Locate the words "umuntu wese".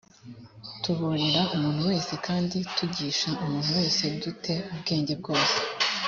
1.55-2.13, 3.43-4.03